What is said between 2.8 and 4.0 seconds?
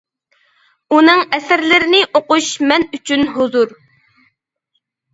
ئۈچۈن ھۇزۇر.